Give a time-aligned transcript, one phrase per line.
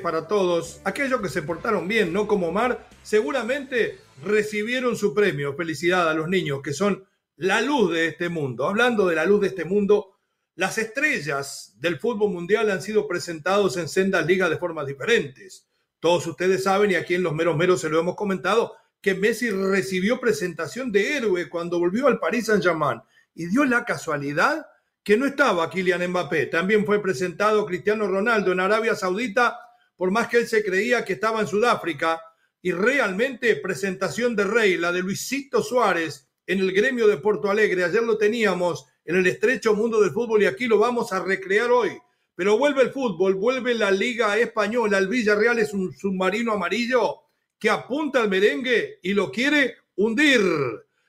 [0.00, 0.80] Para todos.
[0.84, 5.54] Aquellos que se portaron bien, no como Omar, seguramente recibieron su premio.
[5.54, 7.04] Felicidad a los niños que son
[7.36, 8.66] la luz de este mundo.
[8.66, 10.16] Hablando de la luz de este mundo,
[10.56, 15.68] las estrellas del fútbol mundial han sido presentados en sendas ligas de formas diferentes.
[16.00, 19.50] Todos ustedes saben, y aquí en Los Meros Meros se lo hemos comentado, que Messi
[19.50, 23.00] recibió presentación de héroe cuando volvió al Paris Saint-Germain
[23.34, 24.66] y dio la casualidad
[25.04, 26.46] que no estaba Kylian Mbappé.
[26.46, 29.58] También fue presentado Cristiano Ronaldo en Arabia Saudita
[29.98, 32.18] por más que él se creía que estaba en Sudáfrica,
[32.62, 37.84] y realmente presentación de Rey, la de Luisito Suárez en el gremio de Porto Alegre.
[37.84, 41.70] Ayer lo teníamos en el estrecho mundo del fútbol y aquí lo vamos a recrear
[41.70, 41.90] hoy.
[42.34, 44.98] Pero vuelve el fútbol, vuelve la Liga Española.
[44.98, 47.22] El Villarreal es un submarino amarillo
[47.58, 50.40] que apunta al merengue y lo quiere hundir.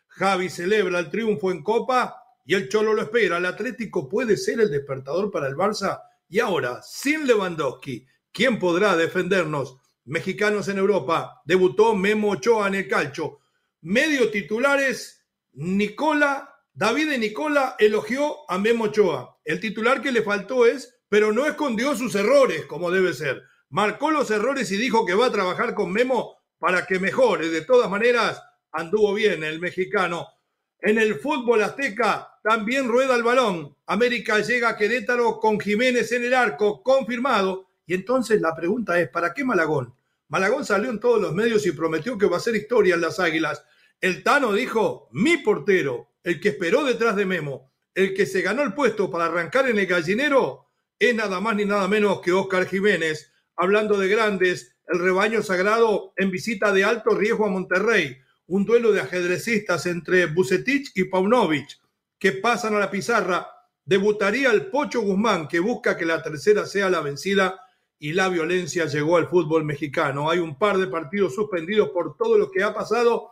[0.08, 3.38] Javi celebra el triunfo en Copa y el Cholo lo espera.
[3.38, 6.02] El Atlético puede ser el despertador para el Barça.
[6.28, 8.06] Y ahora, sin Lewandowski,
[8.40, 9.76] ¿Quién podrá defendernos?
[10.06, 11.42] Mexicanos en Europa.
[11.44, 13.40] Debutó Memo Ochoa en el calcho.
[13.82, 19.42] Medio titulares, Nicola, David de Nicola elogió a Memo Ochoa.
[19.44, 23.44] El titular que le faltó es, pero no escondió sus errores como debe ser.
[23.72, 27.50] Marcó los errores y dijo que va a trabajar con Memo para que mejore.
[27.50, 30.26] De todas maneras, anduvo bien el mexicano.
[30.80, 33.76] En el fútbol azteca también rueda el balón.
[33.86, 37.69] América llega a Querétaro con Jiménez en el arco, confirmado.
[37.90, 39.96] Y entonces la pregunta es, ¿para qué Malagón?
[40.28, 43.20] Malagón salió en todos los medios y prometió que va a hacer historia en las
[43.20, 43.66] Águilas.
[44.00, 48.62] El Tano dijo, mi portero, el que esperó detrás de Memo, el que se ganó
[48.62, 50.68] el puesto para arrancar en el gallinero,
[51.00, 53.32] es nada más ni nada menos que Oscar Jiménez.
[53.56, 58.20] Hablando de grandes, el rebaño sagrado en visita de alto riesgo a Monterrey.
[58.46, 61.80] Un duelo de ajedrecistas entre Bucetich y Paunovic,
[62.20, 63.50] que pasan a la pizarra.
[63.84, 67.60] Debutaría el Pocho Guzmán, que busca que la tercera sea la vencida
[68.00, 70.30] y la violencia llegó al fútbol mexicano.
[70.30, 73.32] Hay un par de partidos suspendidos por todo lo que ha pasado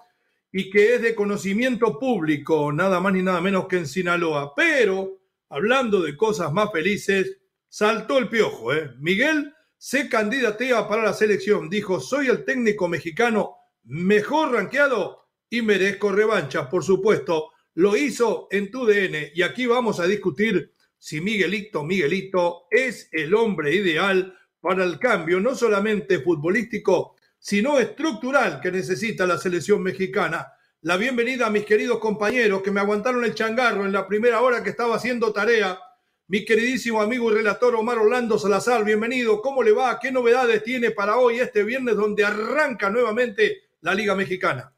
[0.51, 4.53] y que es de conocimiento público, nada más ni nada menos que en Sinaloa.
[4.55, 5.19] Pero,
[5.49, 7.37] hablando de cosas más felices,
[7.69, 8.73] saltó el piojo.
[8.73, 8.91] ¿eh?
[8.99, 11.69] Miguel se candidatea para la selección.
[11.69, 16.69] Dijo, soy el técnico mexicano mejor rankeado y merezco revancha.
[16.69, 22.63] Por supuesto, lo hizo en tu DN y aquí vamos a discutir si Miguelito, Miguelito
[22.71, 24.35] es el hombre ideal
[24.67, 30.51] para el cambio, no solamente futbolístico, sino estructural que necesita la selección mexicana.
[30.81, 34.61] La bienvenida a mis queridos compañeros que me aguantaron el changarro en la primera hora
[34.61, 35.79] que estaba haciendo tarea.
[36.27, 39.41] Mi queridísimo amigo y relator Omar Orlando Salazar, bienvenido.
[39.41, 39.97] ¿Cómo le va?
[40.01, 44.73] ¿Qué novedades tiene para hoy, este viernes, donde arranca nuevamente la Liga Mexicana?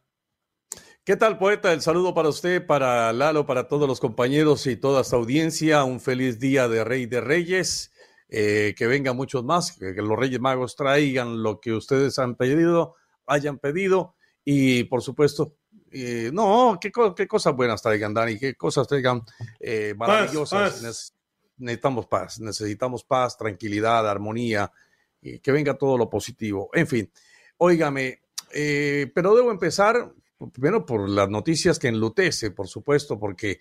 [1.04, 1.74] ¿Qué tal, poeta?
[1.74, 5.84] El saludo para usted, para Lalo, para todos los compañeros y toda esta audiencia.
[5.84, 7.92] Un feliz día de Rey de Reyes.
[8.32, 12.94] Eh, que vengan muchos más, que, los Reyes Magos traigan lo que ustedes han pedido,
[13.26, 14.14] hayan pedido
[14.46, 15.56] y por supuesto,
[15.90, 19.24] eh, no, qué, qué, cosas buenas traigan, Dani, qué cosas traigan
[19.60, 21.12] eh, maravillosas.
[21.58, 24.72] necesitamos paz, necesitamos paz, tranquilidad, armonía,
[25.20, 26.70] y que venga todo lo positivo.
[26.74, 27.12] En fin,
[27.58, 28.22] óigame,
[28.52, 30.14] pero debo empezar
[30.54, 33.60] primero por las noticias que enlutece, por supuesto, porque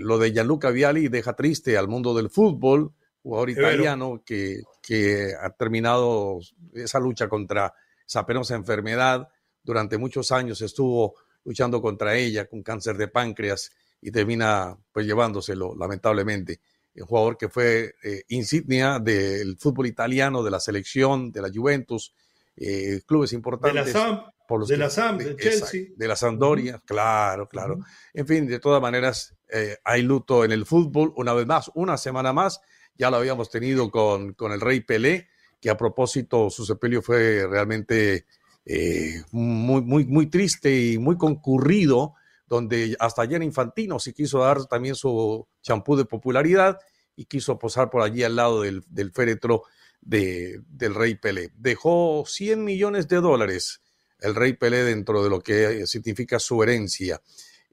[0.00, 5.50] lo de Gianluca Viali deja triste al mundo del fútbol, jugador italiano que, que, ha
[5.50, 6.38] terminado
[6.74, 7.74] esa lucha contra
[8.06, 9.28] esa penosa enfermedad.
[9.62, 13.70] Durante muchos años estuvo luchando contra ella con cáncer de páncreas
[14.00, 16.60] y termina pues llevándoselo, lamentablemente.
[16.94, 22.12] El jugador que fue eh, insignia del fútbol italiano, de la selección, de la Juventus,
[22.56, 23.86] eh, clubes importantes.
[23.86, 25.86] De la SAM, por los de, la SAM de, Chelsea.
[25.96, 27.78] de la Sampdoria, claro, claro.
[28.12, 31.96] En fin, de todas maneras, eh, hay luto en el fútbol, una vez más, una
[31.96, 32.60] semana más
[32.98, 35.28] ya lo habíamos tenido con, con el Rey Pelé
[35.60, 38.26] que a propósito su sepelio fue realmente
[38.64, 42.14] eh, muy, muy, muy triste y muy concurrido,
[42.46, 46.78] donde hasta ayer Infantino sí quiso dar también su champú de popularidad
[47.16, 49.64] y quiso posar por allí al lado del, féretro
[50.00, 51.50] de, del rey Pelé.
[51.56, 53.82] Dejó 100 millones de dólares
[54.20, 57.20] el rey Pelé dentro de lo que significa su herencia.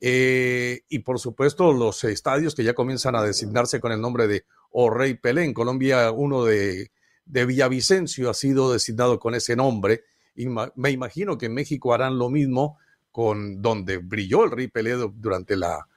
[0.01, 4.45] Eh, y por supuesto los estadios que ya comienzan a designarse con el nombre de
[4.71, 5.43] O Rey Pelé.
[5.43, 6.91] En Colombia uno de,
[7.25, 10.03] de Villavicencio ha sido designado con ese nombre.
[10.35, 12.77] Y me imagino que en México harán lo mismo
[13.11, 15.87] con donde brilló el Rey Pelé durante la...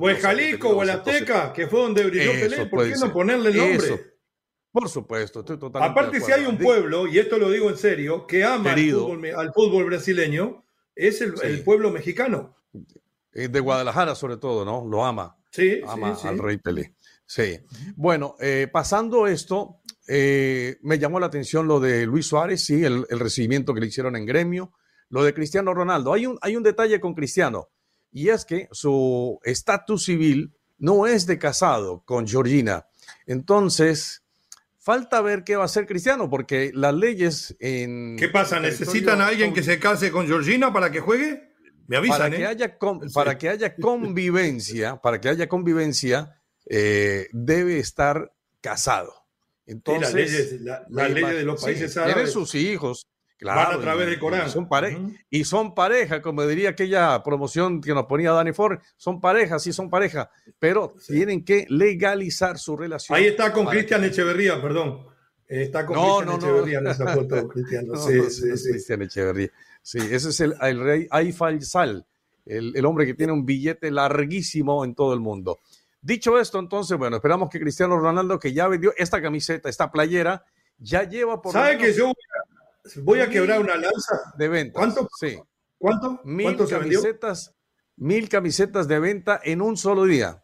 [0.00, 2.66] O el Jalisco o el Azteca, que fue donde brilló Pelé.
[2.66, 4.14] ¿Por qué no ponerle el nombre?
[4.74, 8.26] Por supuesto, estoy totalmente Aparte, si hay un pueblo, y esto lo digo en serio,
[8.26, 10.64] que ama al fútbol, brasileño,
[10.96, 12.56] es el, pueblo mexicano.
[13.34, 14.86] De Guadalajara, sobre todo, ¿no?
[14.88, 15.36] Lo ama.
[15.50, 16.94] Sí, ama al Rey Pelé.
[17.26, 17.58] Sí.
[17.96, 23.06] Bueno, eh, pasando esto, eh, me llamó la atención lo de Luis Suárez, sí, el,
[23.08, 24.72] recibimiento que le hicieron en gremio.
[25.08, 26.12] Lo de Cristiano Ronaldo.
[26.12, 27.70] Hay un, hay un detalle con Cristiano,
[28.10, 32.86] y es que su estatus civil no es de casado con Georgina.
[33.26, 34.24] Entonces,
[34.84, 38.16] Falta ver qué va a hacer Cristiano, porque las leyes en.
[38.18, 38.60] ¿Qué pasa?
[38.60, 41.53] ¿Necesitan a alguien que se case con Georgina para que juegue?
[41.86, 42.46] Me avisan, para que ¿eh?
[42.46, 42.78] haya
[43.12, 49.12] Para que haya convivencia, para que haya convivencia, eh, debe estar casado.
[49.66, 52.14] Entonces, la ley de los países árabes.
[52.14, 54.46] Tienen sus hijos, Claro, a través del Corán.
[54.46, 59.20] Y son, y son pareja, como diría aquella promoción que nos ponía Dani Ford, son
[59.20, 63.18] pareja, sí son pareja, pero tienen que legalizar su relación.
[63.18, 65.08] Ahí está con Cristian Echeverría, perdón.
[65.46, 67.86] Está con Cristian Echeverría en esa foto, Cristian.
[67.96, 68.70] sí, sí, sí.
[68.70, 69.50] Cristian Echeverría.
[69.84, 72.06] Sí, ese es el, el rey Aifal Sal,
[72.46, 75.60] el, el hombre que tiene un billete larguísimo en todo el mundo.
[76.00, 80.44] Dicho esto, entonces, bueno, esperamos que Cristiano Ronaldo, que ya vendió esta camiseta, esta playera,
[80.78, 81.52] ya lleva por.
[81.52, 82.12] ¿Sabe que yo
[82.96, 84.32] Voy a quebrar una lanza.
[84.36, 84.78] De venta.
[84.78, 85.08] ¿Cuánto?
[85.18, 85.38] Sí.
[85.78, 86.20] ¿Cuánto?
[86.24, 87.54] Mil camisetas,
[87.96, 90.42] mil camisetas de venta en un solo día.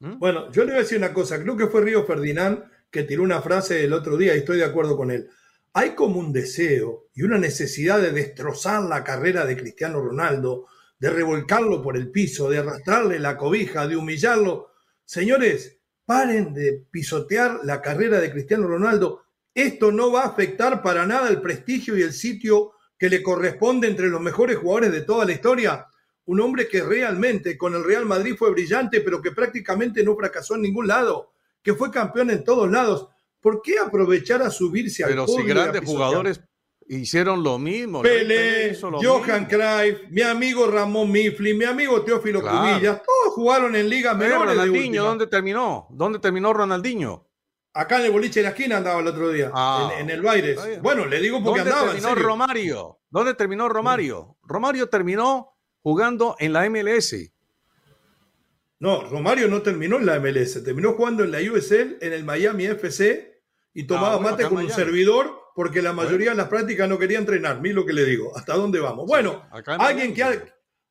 [0.00, 0.18] ¿Mm?
[0.18, 1.40] Bueno, yo le voy a decir una cosa.
[1.42, 4.64] Creo que fue Río Ferdinand que tiró una frase el otro día y estoy de
[4.64, 5.28] acuerdo con él.
[5.72, 10.66] Hay como un deseo y una necesidad de destrozar la carrera de Cristiano Ronaldo,
[10.98, 14.72] de revolcarlo por el piso, de arrastrarle la cobija, de humillarlo.
[15.04, 19.22] Señores, paren de pisotear la carrera de Cristiano Ronaldo
[19.58, 23.88] esto no va a afectar para nada el prestigio y el sitio que le corresponde
[23.88, 25.88] entre los mejores jugadores de toda la historia.
[26.26, 30.54] Un hombre que realmente con el Real Madrid fue brillante, pero que prácticamente no fracasó
[30.54, 33.08] en ningún lado, que fue campeón en todos lados.
[33.40, 36.40] ¿Por qué aprovechar a subirse al Pero si grandes jugadores
[36.88, 38.02] hicieron lo mismo.
[38.02, 44.16] Pelé, Johan Cruyff, mi amigo Ramón Mifflin, mi amigo Teófilo Cubillas, todos jugaron en ligas
[44.16, 44.56] menores.
[44.56, 45.86] Ronaldinho, ¿dónde terminó?
[45.90, 47.26] ¿Dónde terminó Ronaldinho?
[47.74, 49.92] Acá en el boliche de la esquina andaba el otro día, ah.
[49.98, 50.58] en, el Baires.
[50.82, 51.92] Bueno, le digo porque ¿Dónde andaba.
[51.92, 53.00] terminó Romario?
[53.10, 54.36] ¿Dónde terminó Romario?
[54.42, 57.14] Romario terminó jugando en la MLS.
[58.80, 62.66] No, Romario no terminó en la MLS, terminó jugando en la USL, en el Miami
[62.66, 63.42] FC
[63.74, 67.18] y tomaba ah, mate con un servidor porque la mayoría de las prácticas no quería
[67.18, 67.60] entrenar.
[67.60, 69.06] Mira lo que le digo, ¿hasta dónde vamos?
[69.06, 69.48] Bueno,
[69.78, 70.44] alguien que, ha,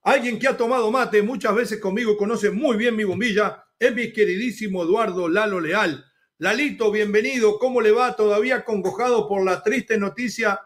[0.04, 4.12] alguien que ha tomado mate muchas veces conmigo, conoce muy bien mi bombilla, es mi
[4.12, 6.04] queridísimo Eduardo Lalo Leal
[6.40, 7.58] Lalito, bienvenido.
[7.58, 8.16] ¿Cómo le va?
[8.16, 10.62] Todavía congojado por la triste noticia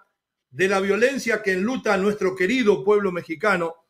[0.50, 3.81] de la violencia que enluta a nuestro querido pueblo mexicano.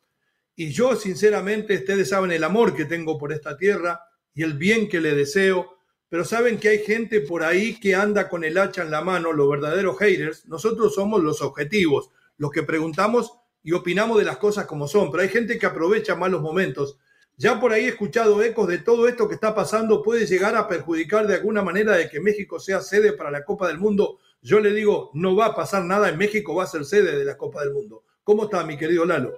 [0.62, 4.00] Y yo, sinceramente, ustedes saben el amor que tengo por esta tierra
[4.32, 5.76] y el bien que le deseo,
[6.08, 9.32] pero saben que hay gente por ahí que anda con el hacha en la mano,
[9.32, 10.46] los verdaderos haters.
[10.46, 13.32] Nosotros somos los objetivos, los que preguntamos
[13.64, 16.96] y opinamos de las cosas como son, pero hay gente que aprovecha malos momentos
[17.36, 20.68] ya por ahí he escuchado ecos de todo esto que está pasando, puede llegar a
[20.68, 24.20] perjudicar de alguna manera de que México sea sede para la Copa del Mundo.
[24.42, 27.24] Yo le digo, no va a pasar nada, en México va a ser sede de
[27.24, 28.04] la Copa del Mundo.
[28.22, 29.34] ¿Cómo está, mi querido Lalo?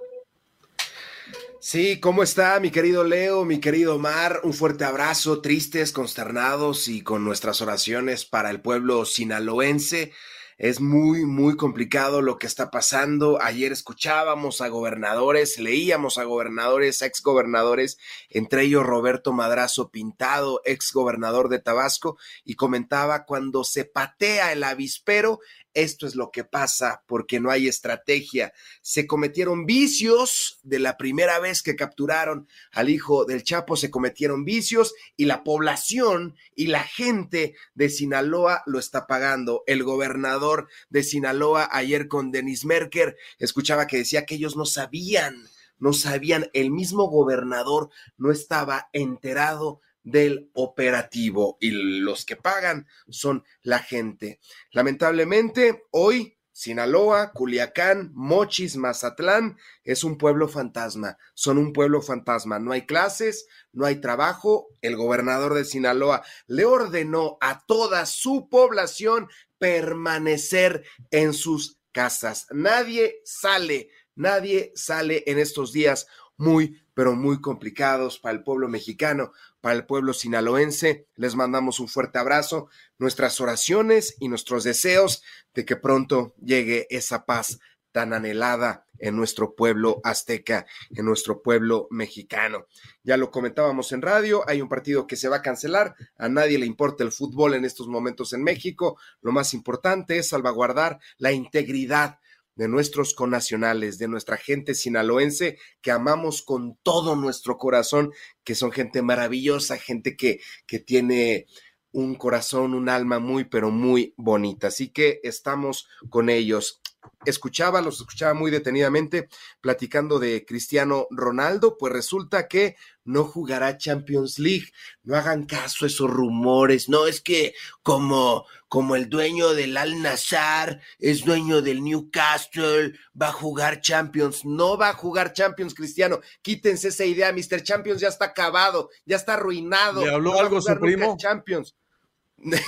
[1.67, 4.41] Sí, ¿cómo está mi querido Leo, mi querido Mar?
[4.43, 10.13] Un fuerte abrazo, tristes, consternados y con nuestras oraciones para el pueblo sinaloense.
[10.59, 13.41] Es muy, muy complicado lo que está pasando.
[13.41, 17.97] Ayer escuchábamos a gobernadores, leíamos a gobernadores, ex gobernadores,
[18.29, 24.63] entre ellos Roberto Madrazo Pintado, ex gobernador de Tabasco, y comentaba cuando se patea el
[24.63, 25.39] avispero,
[25.75, 28.53] esto es lo que pasa porque no hay estrategia.
[28.81, 34.45] Se cometieron vicios de la primera vez que capturaron al hijo del Chapo, se cometieron
[34.45, 39.63] vicios y la población y la gente de Sinaloa lo está pagando.
[39.67, 45.47] El gobernador de Sinaloa ayer con Denis Merker escuchaba que decía que ellos no sabían,
[45.77, 53.43] no sabían, el mismo gobernador no estaba enterado del operativo y los que pagan son
[53.61, 54.39] la gente.
[54.71, 62.59] Lamentablemente, hoy Sinaloa, Culiacán, Mochis, Mazatlán es un pueblo fantasma, son un pueblo fantasma.
[62.59, 64.67] No hay clases, no hay trabajo.
[64.81, 72.47] El gobernador de Sinaloa le ordenó a toda su población permanecer en sus casas.
[72.51, 76.07] Nadie sale, nadie sale en estos días
[76.37, 79.33] muy, pero muy complicados para el pueblo mexicano,
[79.65, 81.07] para el pueblo sinaloense.
[81.15, 82.69] Les mandamos un fuerte abrazo,
[82.99, 85.23] nuestras oraciones y nuestros deseos
[85.55, 87.57] de que pronto llegue esa paz
[87.91, 92.67] tan anhelada en nuestro pueblo azteca, en nuestro pueblo mexicano.
[93.03, 96.59] Ya lo comentábamos en radio, hay un partido que se va a cancelar, a nadie
[96.59, 101.31] le importa el fútbol en estos momentos en México, lo más importante es salvaguardar la
[101.31, 102.19] integridad
[102.55, 108.11] de nuestros conacionales, de nuestra gente sinaloense que amamos con todo nuestro corazón,
[108.43, 111.47] que son gente maravillosa, gente que, que tiene
[111.91, 114.67] un corazón, un alma muy, pero muy bonita.
[114.67, 116.81] Así que estamos con ellos
[117.25, 119.29] escuchaba, los escuchaba muy detenidamente
[119.61, 124.71] platicando de Cristiano Ronaldo, pues resulta que no jugará Champions League.
[125.03, 126.89] No hagan caso a esos rumores.
[126.89, 133.29] No es que como como el dueño del Al Nassr es dueño del Newcastle, va
[133.29, 134.43] a jugar Champions.
[134.43, 136.19] No va a jugar Champions, Cristiano.
[136.41, 137.63] Quítense esa idea, Mr.
[137.63, 140.03] Champions ya está acabado, ya está arruinado.
[140.03, 141.15] ¿Le habló algo su primo?
[141.17, 141.73] Champions.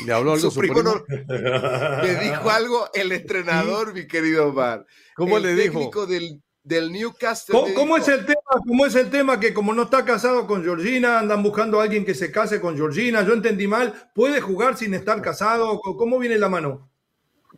[0.05, 0.81] ¿Le habló algo su, primo?
[2.01, 4.85] le dijo algo el entrenador, mi querido Omar.
[5.15, 7.73] ¿Cómo el le técnico Del, del Newcastle.
[7.75, 8.41] ¿Cómo, es el tema?
[8.67, 12.05] ¿Cómo es el tema que como no está casado con Georgina, andan buscando a alguien
[12.05, 13.23] que se case con Georgina?
[13.23, 14.11] Yo entendí mal.
[14.13, 15.79] ¿Puede jugar sin estar casado?
[15.79, 16.91] ¿Cómo viene la mano?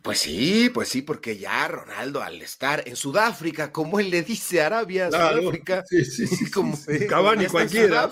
[0.02, 4.62] Pues sí, pues sí, porque ya Ronaldo al estar en Sudáfrica, como él le dice
[4.62, 8.10] Arabia, Sudáfrica, sí, sí, como un Cavani cualquiera,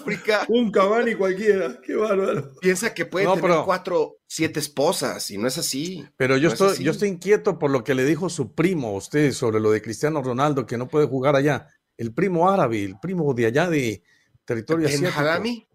[0.49, 2.53] un Cavani cualquiera, qué bárbaro.
[2.61, 6.05] Piensa que puede tener cuatro, siete esposas y no es así.
[6.17, 9.33] Pero yo estoy, yo estoy inquieto por lo que le dijo su primo a usted
[9.33, 13.33] sobre lo de Cristiano Ronaldo que no puede jugar allá, el primo árabe, el primo
[13.33, 14.03] de allá de
[14.45, 15.68] territorio asiático.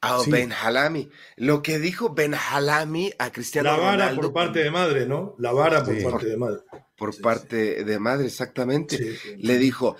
[0.00, 1.10] A Ben Halami.
[1.36, 5.34] Lo que dijo Ben Halami a Cristiano La vara por parte de madre, ¿no?
[5.38, 6.60] La vara por parte de madre.
[6.96, 9.18] Por parte de madre, exactamente.
[9.36, 9.96] Le dijo,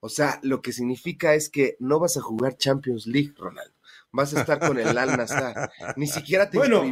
[0.00, 3.80] o sea, lo que significa es que no vas a jugar Champions League, Ronaldo
[4.12, 5.70] vas a estar con el Al Nassr.
[5.96, 6.82] Ni siquiera te bueno,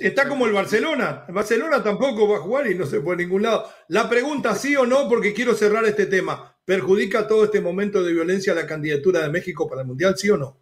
[0.00, 1.24] Está como el Barcelona.
[1.28, 3.68] El Barcelona tampoco va a jugar y no se fue a ningún lado.
[3.88, 6.57] La pregunta sí o no, porque quiero cerrar este tema.
[6.68, 10.36] ¿Perjudica todo este momento de violencia la candidatura de México para el Mundial, sí o
[10.36, 10.58] no?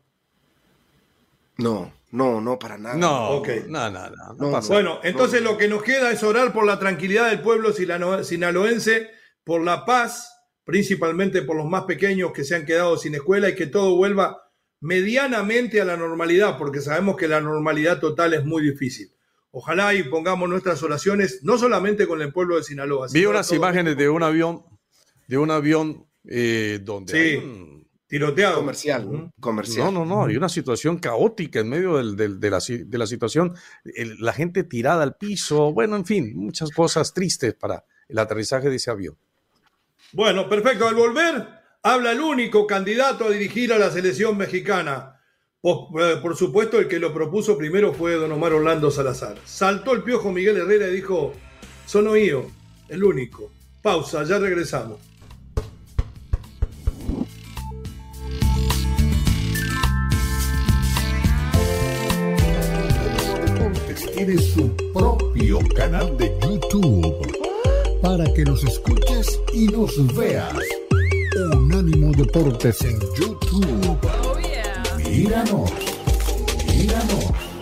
[1.56, 2.94] No, no, no, para nada.
[2.94, 3.48] No, ok.
[3.66, 4.08] no, no,
[4.38, 9.10] no, Bueno, entonces lo que nos queda es orar por la tranquilidad del pueblo sinaloense,
[9.42, 10.32] por la paz,
[10.62, 14.44] principalmente por los más pequeños que se han quedado sin escuela y que todo vuelva
[14.78, 19.10] medianamente a la normalidad, porque sabemos que la normalidad total es muy difícil.
[19.50, 23.08] Ojalá y pongamos nuestras oraciones, no solamente con el pueblo de Sinaloa.
[23.12, 24.75] Vi unas imágenes de un avión
[25.26, 28.56] de un avión eh, donde sí, tiroteado.
[28.56, 29.92] Comercial, comercial.
[29.92, 33.54] No, no, no, hay una situación caótica en medio del, de, la, de, la, situación.
[33.84, 38.76] la gente tirada al piso, bueno, en fin, muchas cosas tristes para el aterrizaje de
[38.76, 39.16] ese avión.
[40.12, 40.86] Bueno, perfecto.
[40.86, 41.46] Al volver,
[41.82, 45.12] habla el único candidato a dirigir a la selección mexicana.
[45.60, 49.36] Por, por, supuesto, el que lo propuso primero fue don Omar Orlando Salazar.
[49.44, 51.34] Saltó el piojo Miguel Herrera y dijo,
[51.86, 52.46] son oído,
[52.88, 53.50] el único.
[53.82, 55.00] Pausa, ya regresamos.
[64.16, 67.14] Tiene su propio canal de YouTube
[68.00, 70.54] para que nos escuches y nos veas.
[71.52, 73.98] Unánimo Deportes en YouTube.
[74.02, 75.70] Oh, míranos,
[76.66, 77.55] míranos.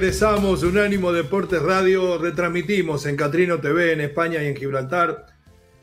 [0.00, 5.26] Regresamos, Unánimo Deportes Radio, retransmitimos en Catrino TV, en España y en Gibraltar.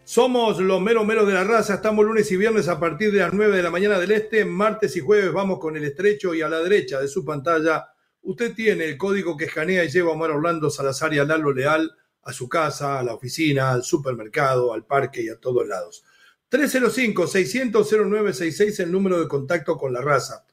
[0.06, 3.34] Somos los meros meros de la raza, estamos lunes y viernes a partir de las
[3.34, 6.48] 9 de la mañana del este, martes y jueves vamos con el estrecho y a
[6.48, 7.90] la derecha de su pantalla
[8.22, 11.52] usted tiene el código que escanea y lleva a Omar Orlando Salazar y a Lalo
[11.52, 11.92] Leal
[12.24, 16.06] a su casa, a la oficina, al supermercado, al parque y a todos lados.
[16.52, 20.45] 305-600-0966 el número de contacto con la raza.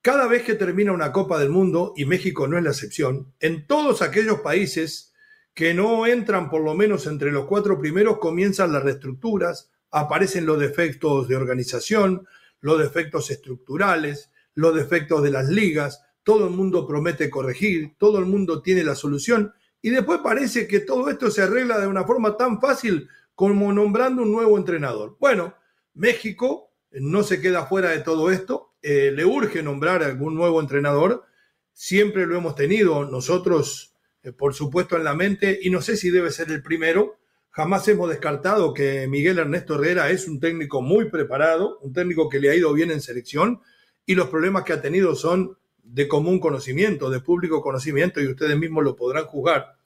[0.00, 3.66] Cada vez que termina una Copa del Mundo, y México no es la excepción, en
[3.66, 5.12] todos aquellos países
[5.54, 10.60] que no entran por lo menos entre los cuatro primeros comienzan las reestructuras, aparecen los
[10.60, 12.28] defectos de organización,
[12.60, 18.26] los defectos estructurales, los defectos de las ligas, todo el mundo promete corregir, todo el
[18.26, 22.36] mundo tiene la solución y después parece que todo esto se arregla de una forma
[22.36, 25.16] tan fácil como nombrando un nuevo entrenador.
[25.18, 25.54] Bueno,
[25.94, 31.26] México no se queda fuera de todo esto, eh, le urge nombrar algún nuevo entrenador,
[31.74, 36.08] siempre lo hemos tenido nosotros, eh, por supuesto, en la mente y no sé si
[36.08, 37.18] debe ser el primero.
[37.50, 42.40] Jamás hemos descartado que Miguel Ernesto Herrera es un técnico muy preparado, un técnico que
[42.40, 43.60] le ha ido bien en selección
[44.06, 48.56] y los problemas que ha tenido son de común conocimiento, de público conocimiento, y ustedes
[48.56, 49.76] mismos lo podrán juzgar.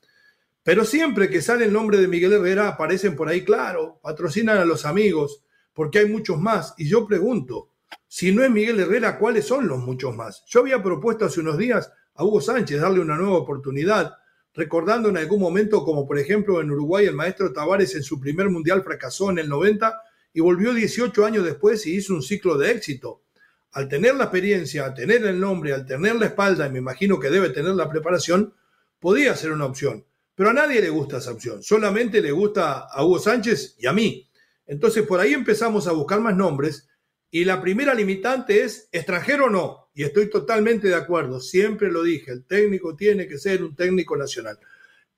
[0.62, 4.64] Pero siempre que sale el nombre de Miguel Herrera, aparecen por ahí, claro, patrocinan a
[4.64, 5.42] los amigos,
[5.72, 6.74] porque hay muchos más.
[6.78, 7.71] Y yo pregunto,
[8.08, 10.44] si no es Miguel Herrera, ¿cuáles son los muchos más?
[10.46, 14.12] Yo había propuesto hace unos días a Hugo Sánchez darle una nueva oportunidad,
[14.54, 18.50] recordando en algún momento como por ejemplo en Uruguay el maestro Tavares en su primer
[18.50, 20.00] mundial fracasó en el 90
[20.34, 23.22] y volvió 18 años después y hizo un ciclo de éxito
[23.72, 27.18] al tener la experiencia, al tener el nombre, al tener la espalda, y me imagino
[27.18, 28.54] que debe tener la preparación,
[29.00, 30.04] podía ser una opción.
[30.34, 33.92] Pero a nadie le gusta esa opción, solamente le gusta a Hugo Sánchez y a
[33.92, 34.28] mí.
[34.66, 36.88] Entonces por ahí empezamos a buscar más nombres
[37.34, 39.90] y la primera limitante es extranjero o no.
[39.94, 44.16] Y estoy totalmente de acuerdo, siempre lo dije, el técnico tiene que ser un técnico
[44.18, 44.58] nacional.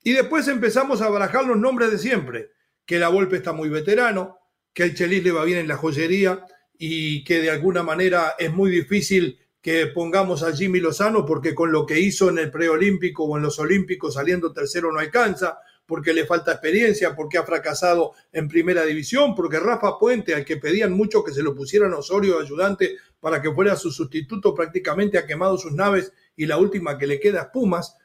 [0.01, 2.51] Y después empezamos a barajar los nombres de siempre,
[2.85, 4.39] que la Volpe está muy veterano,
[4.73, 6.45] que el Chelis le va bien en la joyería,
[6.77, 11.71] y que de alguna manera es muy difícil que pongamos a Jimmy Lozano porque con
[11.73, 16.13] lo que hizo en el preolímpico o en los olímpicos saliendo tercero no alcanza, porque
[16.13, 20.93] le falta experiencia, porque ha fracasado en primera división, porque Rafa Puente, al que pedían
[20.93, 25.57] mucho que se lo pusieran Osorio ayudante para que fuera su sustituto, prácticamente ha quemado
[25.57, 27.95] sus naves y la última que le queda es Pumas,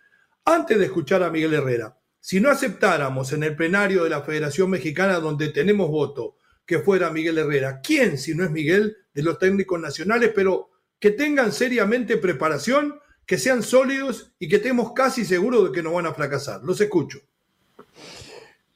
[0.44, 1.96] antes de escuchar a Miguel Herrera.
[2.18, 6.36] Si no aceptáramos en el plenario de la Federación Mexicana, donde tenemos voto,
[6.70, 7.80] que fuera Miguel Herrera.
[7.82, 10.30] ¿Quién si no es Miguel de los técnicos nacionales?
[10.32, 15.82] Pero que tengan seriamente preparación, que sean sólidos y que estemos casi seguros de que
[15.82, 16.62] no van a fracasar.
[16.62, 17.22] Los escucho.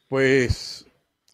[0.08, 0.86] Pues,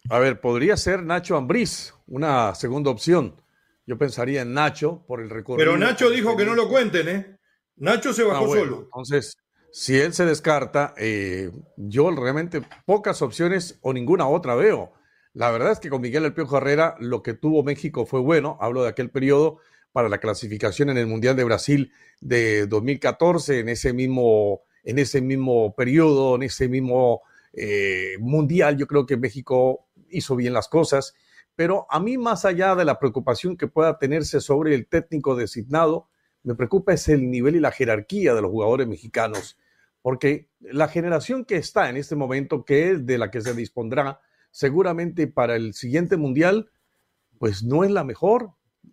[0.09, 3.41] a ver, podría ser Nacho Ambriz, una segunda opción.
[3.85, 5.57] Yo pensaría en Nacho por el recorrido.
[5.57, 7.37] Pero Nacho dijo que no lo cuenten, ¿eh?
[7.77, 8.81] Nacho se bajó ah, solo.
[8.83, 9.37] Entonces,
[9.71, 14.93] si él se descarta, eh, yo realmente pocas opciones o ninguna otra veo.
[15.33, 18.57] La verdad es que con Miguel El Piojo Herrera lo que tuvo México fue bueno.
[18.59, 19.59] Hablo de aquel periodo
[19.93, 25.21] para la clasificación en el Mundial de Brasil de 2014, en ese mismo, en ese
[25.21, 27.21] mismo periodo, en ese mismo
[27.53, 31.13] eh, Mundial, yo creo que México hizo bien las cosas.
[31.55, 36.07] Pero a mí, más allá de la preocupación que pueda tenerse sobre el técnico designado,
[36.43, 39.57] me preocupa es el nivel y la jerarquía de los jugadores mexicanos,
[40.01, 44.21] porque la generación que está en este momento, que es de la que se dispondrá,
[44.49, 46.71] seguramente para el siguiente mundial,
[47.37, 48.51] pues no es la mejor.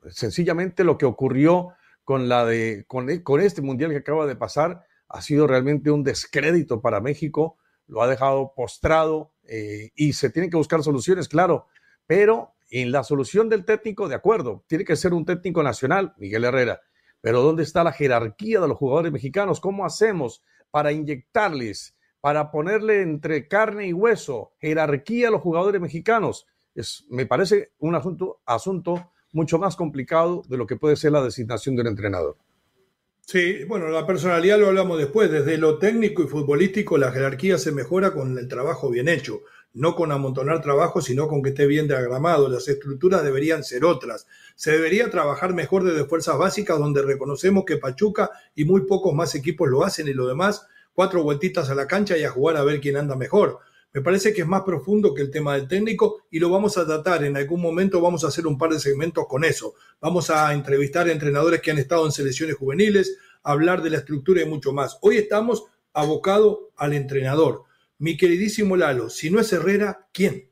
[0.09, 1.71] Sencillamente lo que ocurrió
[2.05, 6.81] con, la de, con, este mundial que acaba de pasar ha sido realmente un descrédito
[6.81, 7.57] para México,
[7.89, 11.67] lo ha dejado postrado eh, y se tienen que buscar soluciones, claro,
[12.07, 16.45] pero en la solución del técnico, de acuerdo, tiene que ser un técnico nacional, Miguel
[16.45, 16.81] Herrera,
[17.21, 19.59] pero ¿dónde está la jerarquía de los jugadores mexicanos?
[19.61, 26.47] ¿Cómo hacemos para inyectarles para ponerle entre carne y hueso, jerarquía a los jugadores mexicanos.
[26.75, 31.23] Es, me parece un asunto, asunto mucho más complicado de lo que puede ser la
[31.23, 32.37] designación de un entrenador.
[33.31, 35.31] Sí, bueno, la personalidad lo hablamos después.
[35.31, 39.43] Desde lo técnico y futbolístico, la jerarquía se mejora con el trabajo bien hecho,
[39.75, 42.49] no con amontonar trabajo, sino con que esté bien diagramado.
[42.49, 44.27] Las estructuras deberían ser otras.
[44.57, 49.35] Se debería trabajar mejor desde fuerzas básicas, donde reconocemos que Pachuca y muy pocos más
[49.35, 52.65] equipos lo hacen y lo demás cuatro vueltitas a la cancha y a jugar a
[52.65, 53.59] ver quién anda mejor.
[53.93, 56.87] Me parece que es más profundo que el tema del técnico y lo vamos a
[56.87, 57.25] tratar.
[57.25, 59.75] En algún momento vamos a hacer un par de segmentos con eso.
[60.01, 64.43] Vamos a entrevistar a entrenadores que han estado en selecciones juveniles, hablar de la estructura
[64.43, 64.99] y mucho más.
[65.01, 67.65] Hoy estamos abocados al entrenador.
[67.99, 70.49] Mi queridísimo Lalo, si no es Herrera, ¿quién?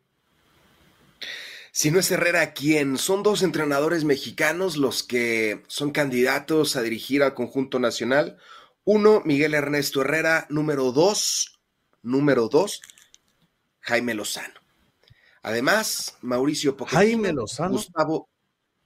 [1.70, 2.96] Si no es Herrera, ¿quién?
[2.96, 8.38] Son dos entrenadores mexicanos los que son candidatos a dirigir al conjunto nacional.
[8.84, 10.46] Uno, Miguel Ernesto Herrera.
[10.48, 11.60] Número dos,
[12.02, 12.80] número dos,
[13.86, 14.60] Jaime Lozano.
[15.42, 17.70] Además, Mauricio Pochettino, Jaime Lozano.
[17.70, 18.28] Gustavo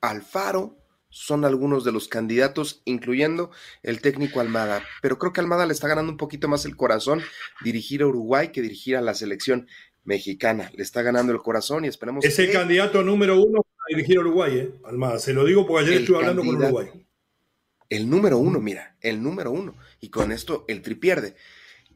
[0.02, 0.76] Alfaro,
[1.08, 3.50] son algunos de los candidatos, incluyendo
[3.82, 4.84] el técnico Almada.
[5.02, 7.22] Pero creo que Almada le está ganando un poquito más el corazón
[7.64, 9.66] dirigir a Uruguay que dirigir a la selección
[10.04, 10.70] mexicana.
[10.74, 14.20] Le está ganando el corazón y esperemos es el candidato número uno para dirigir a
[14.20, 14.74] Uruguay, ¿eh?
[14.84, 15.18] Almada.
[15.18, 17.06] Se lo digo porque ayer estuve hablando con Uruguay.
[17.88, 19.74] El número uno, mira, el número uno.
[20.00, 21.34] Y con esto el Tri pierde.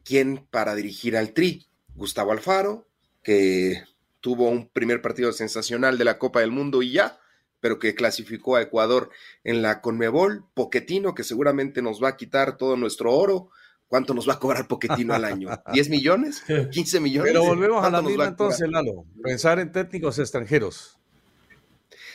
[0.03, 1.67] ¿Quién para dirigir al Tri?
[1.95, 2.89] Gustavo Alfaro,
[3.25, 3.83] que
[4.21, 7.19] tuvo un primer partido sensacional de la Copa del Mundo y ya
[7.65, 9.09] pero que clasificó a Ecuador
[9.43, 13.49] en la Conmebol, Poquetino, que seguramente nos va a quitar todo nuestro oro.
[13.87, 15.49] ¿Cuánto nos va a cobrar Poquetino al año?
[15.73, 16.43] ¿10 millones?
[16.47, 17.33] ¿15 millones?
[17.33, 19.05] Pero volvemos a la misma entonces, Lalo.
[19.23, 20.99] Pensar en técnicos extranjeros.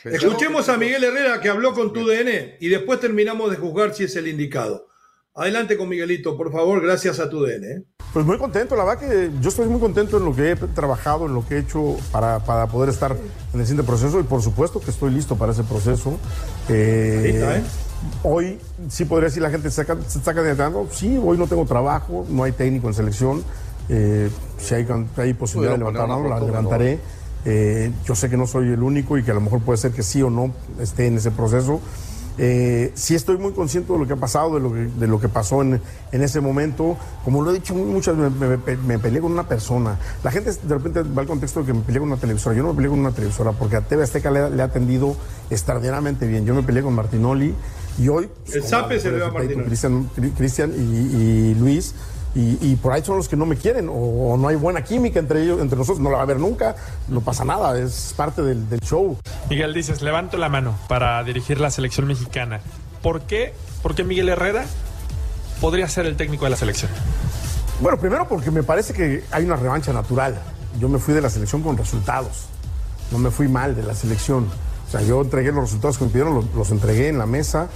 [0.05, 4.05] Escuchemos a Miguel Herrera que habló con tu DN y después terminamos de juzgar si
[4.05, 4.87] es el indicado.
[5.33, 7.83] Adelante con Miguelito, por favor, gracias a tu DN.
[8.11, 8.13] ¿Eh?
[8.13, 11.27] Pues muy contento, la verdad que yo estoy muy contento en lo que he trabajado,
[11.27, 13.15] en lo que he hecho para, para poder estar
[13.53, 16.17] en el siguiente proceso y por supuesto que estoy listo para ese proceso.
[16.69, 17.63] Eh, ¿eh?
[18.23, 21.65] Hoy sí podría decir la gente se está, se está candidatando, sí, hoy no tengo
[21.65, 23.43] trabajo, no hay técnico en selección,
[23.89, 26.99] eh, si hay, hay posibilidad de levantar la la levantaré.
[28.05, 30.03] yo sé que no soy el único y que a lo mejor puede ser que
[30.03, 31.79] sí o no esté en ese proceso.
[32.37, 35.19] Eh, sí estoy muy consciente de lo que ha pasado, de lo que, de lo
[35.19, 36.97] que pasó en, en ese momento.
[37.23, 39.97] Como lo he dicho muchas veces, me, peleé con una persona.
[40.23, 42.55] La gente de repente va al contexto de que me peleé con una televisora.
[42.55, 45.15] Yo no me peleé con una televisora porque a TV Azteca le, le ha atendido
[45.49, 46.45] extraordinariamente bien.
[46.45, 47.53] Yo me peleé con Martinoli
[47.99, 48.29] y hoy...
[48.45, 51.93] Pues, El SAPE se le va a Cristian, Cristian y, y Luis
[52.33, 55.43] y, por ahí son los que no me quieren o, no hay buena química entre
[55.43, 56.75] ellos, entre nosotros, no la va a haber nunca,
[57.09, 59.17] no pasa nada, es parte del, show.
[59.49, 62.61] Miguel dices, levanto la mano para dirigir la selección mexicana.
[63.01, 63.53] ¿Por qué?
[63.83, 64.65] Porque Miguel Herrera
[65.59, 66.89] podría ser el técnico de la selección.
[67.81, 70.39] Bueno, primero porque me parece que hay una revancha natural.
[70.79, 72.45] Yo me fui de la selección con resultados,
[73.11, 74.47] no me fui mal de la selección.
[74.87, 77.69] O sea, yo entregué los resultados que me pidieron, los entregué en la mesa.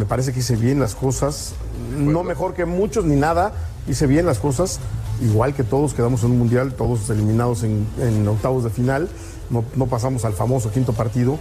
[0.00, 1.52] Me parece que hice bien las cosas,
[1.94, 3.52] no mejor que muchos ni nada,
[3.86, 4.80] hice bien las cosas,
[5.20, 9.10] igual que todos quedamos en un mundial, todos eliminados en, octavos de final,
[9.50, 11.38] no, pasamos al famoso quinto partido.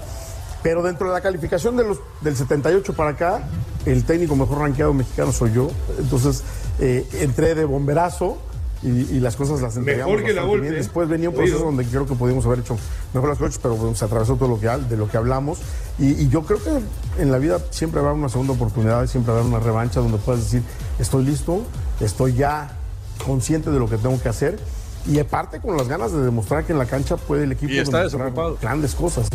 [0.62, 3.44] Pero dentro de la calificación de los, del 78 para acá,
[3.86, 5.70] el técnico mejor rankeado mexicano soy yo.
[5.98, 6.44] Entonces
[6.82, 8.40] eh, entré de bomberazo
[8.82, 10.72] y, las cosas las entregamos Mejor que la Volpe.
[10.72, 12.78] Después venía un proceso donde creo que pudimos haber hecho
[13.14, 15.60] mejor las cosas, pero se atravesó todo lo que, de lo que hablamos.
[15.98, 19.44] Y, y, yo creo que en la vida siempre habrá una segunda oportunidad, siempre habrá
[19.44, 20.64] una revancha donde puedas decir,
[20.98, 21.64] estoy listo,
[22.00, 22.78] estoy ya
[23.26, 24.60] consciente de lo que tengo que hacer.
[25.08, 27.80] Y aparte con las ganas de demostrar que en la cancha puede el equipo y
[27.80, 28.58] está desocupado.
[28.62, 29.28] grandes cosas.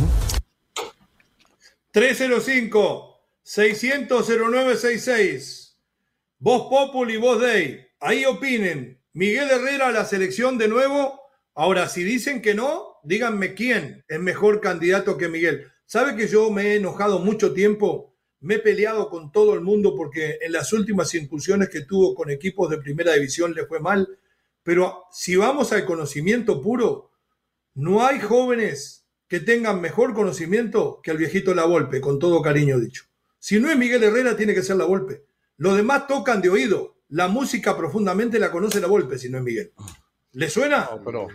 [1.93, 5.79] 305 600 0966
[6.39, 7.87] Voz Populi, Voz Day.
[8.01, 9.01] Ahí opinen.
[9.17, 11.21] Miguel Herrera a la selección de nuevo.
[11.55, 15.69] Ahora, si dicen que no, díganme quién es mejor candidato que Miguel.
[15.87, 18.17] ¿Sabe que yo me he enojado mucho tiempo?
[18.41, 22.29] Me he peleado con todo el mundo porque en las últimas incursiones que tuvo con
[22.29, 24.19] equipos de primera división le fue mal.
[24.65, 27.13] Pero si vamos al conocimiento puro,
[27.75, 32.81] no hay jóvenes que tengan mejor conocimiento que el viejito La Volpe, con todo cariño
[32.81, 33.05] dicho.
[33.39, 35.23] Si no es Miguel Herrera, tiene que ser La Volpe.
[35.57, 39.45] Los demás tocan de oído, la música profundamente la conoce la Volpe, si no es
[39.45, 39.73] Miguel.
[40.35, 40.91] ¿Le suena?
[41.05, 41.29] pero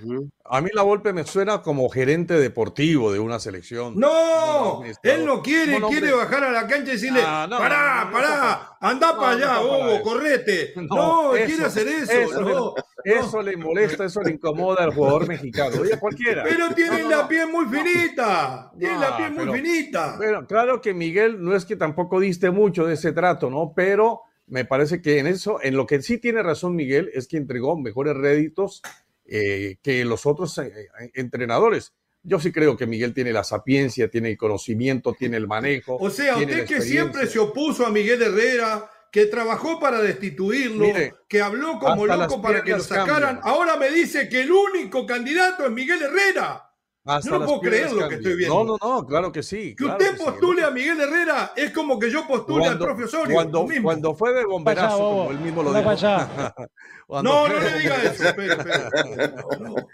[0.44, 3.98] a mí la Volpe me suena como gerente deportivo de una selección.
[3.98, 9.16] No, él no quiere, quiere bajar a la cancha y decirle, ah, pará, pará, anda
[9.16, 10.74] para allá, Hugo, correte.
[10.90, 12.76] No, quiere hacer eso.
[13.06, 15.80] Eso, le, molesta, eso le incomoda al jugador mexicano.
[15.80, 16.44] Oye, cualquiera.
[16.44, 20.18] Pero tiene la piel muy finita, tiene la piel muy finita.
[20.20, 23.72] Pero claro que Miguel no es que tampoco diste mucho de ese trato, ¿no?
[23.74, 27.38] Pero me parece que en eso, en lo que sí tiene razón Miguel, es que
[27.38, 28.82] entregó mejores réditos
[29.26, 31.94] eh, que los otros eh, eh, entrenadores.
[32.24, 35.98] Yo sí creo que Miguel tiene la sapiencia, tiene el conocimiento, tiene el manejo.
[35.98, 40.86] O sea, usted que siempre se opuso a Miguel Herrera, que trabajó para destituirlo,
[41.28, 45.66] que habló como loco para que lo sacaran, ahora me dice que el único candidato
[45.66, 46.69] es Miguel Herrera.
[47.06, 48.64] Yo no puedo creer lo que estoy viendo.
[48.64, 49.76] No, no, no, claro que sí.
[49.76, 53.34] Que usted postule a Miguel Herrera es como que yo postule al propio Osorio.
[53.34, 55.90] Cuando, cuando fue de bomberazo, como él mismo lo dijo.
[57.10, 58.24] no, no le diga eso.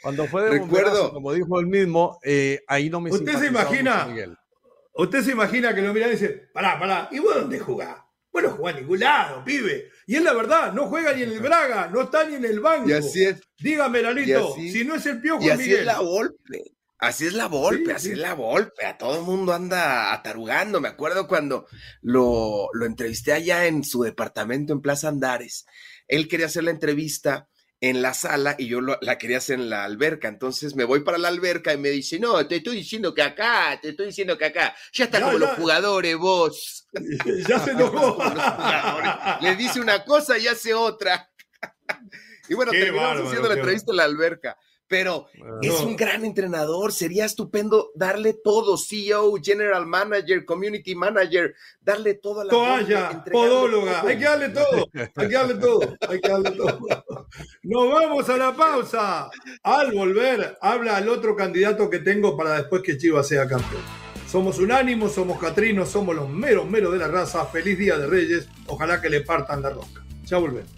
[0.00, 4.08] Cuando fue de bomberazo, como dijo él mismo, eh, ahí no me Usted se imagina,
[4.94, 7.96] usted se imagina que lo mira y dice, pará, pará, ¿y vos dónde jugás?
[8.32, 9.90] Bueno, juega a ningún lado, pibe.
[10.06, 12.60] Y es la verdad, no juega ni en el Braga, no está ni en el
[12.60, 12.88] banco.
[12.88, 13.40] Y así es.
[13.58, 16.74] Dígame, Lalito, si no es el Piojo Y así es la golpe.
[17.00, 18.84] Así es la golpe, así es la golpe.
[18.84, 20.80] A todo el mundo anda atarugando.
[20.80, 21.66] Me acuerdo cuando
[22.02, 25.64] lo, lo entrevisté allá en su departamento en Plaza Andares.
[26.08, 27.48] Él quería hacer la entrevista
[27.80, 30.28] en la sala y yo la quería hacer en la alberca.
[30.28, 33.78] Entonces me voy para la alberca y me dice, no, te estoy diciendo que acá,
[33.80, 34.74] te estoy diciendo que acá.
[34.92, 36.86] Ya está como los jugadores, vos.
[37.48, 38.18] Ya se enojó.
[39.40, 41.30] Le dice una cosa y hace otra.
[42.48, 44.56] y bueno, terminamos haciendo la entrevista en la alberca
[44.88, 45.26] pero
[45.62, 52.44] es un gran entrenador, sería estupendo darle todo, CEO, General Manager, Community Manager, darle toda
[52.44, 52.50] la...
[52.50, 56.98] Toalla, podóloga, hay que darle todo, hay que darle todo, hay que darle todo.
[57.62, 59.30] Nos vamos a la pausa.
[59.62, 63.82] Al volver, habla al otro candidato que tengo para después que Chivas sea campeón.
[64.26, 67.46] Somos unánimos, somos catrinos, somos los meros meros de la raza.
[67.46, 68.46] Feliz Día de Reyes.
[68.66, 70.04] Ojalá que le partan la roca.
[70.24, 70.77] Ya volvemos.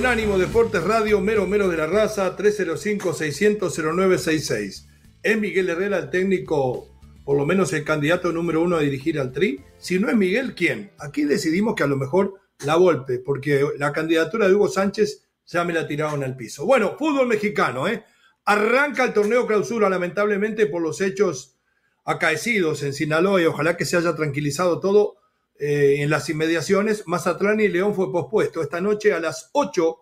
[0.00, 4.86] Unánimo Deportes Radio, mero mero de la raza, 305-600-0966.
[5.22, 6.88] ¿Es Miguel Herrera el técnico,
[7.22, 9.60] por lo menos el candidato número uno a dirigir al Tri?
[9.76, 10.90] Si no es Miguel, ¿quién?
[10.98, 15.64] Aquí decidimos que a lo mejor la golpe, porque la candidatura de Hugo Sánchez ya
[15.64, 16.64] me la tiraron al piso.
[16.64, 18.02] Bueno, fútbol mexicano, ¿eh?
[18.46, 21.58] Arranca el torneo clausura, lamentablemente, por los hechos
[22.06, 25.19] acaecidos en Sinaloa y ojalá que se haya tranquilizado todo
[25.62, 28.62] eh, en las inmediaciones, Mazatlán y León fue pospuesto.
[28.62, 29.98] Esta noche a las 8,